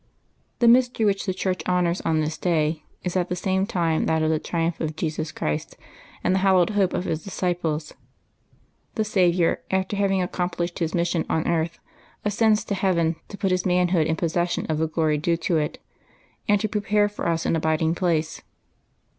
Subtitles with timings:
[0.59, 4.07] ^nHE mystery which the Church honors on this day is v!y at the same time
[4.07, 5.77] that of the triumph of Jesus Christ
[6.23, 7.93] and the hallowed hope of His disciples.
[8.95, 11.77] The Saviour, after having accomplished His mission on earth,
[12.25, 15.43] ascends to heaven to put His manhood in possession of the glory 16 LIVES OF
[15.43, 18.41] THE SAINTS due to it, and to prepare for us an abiding place.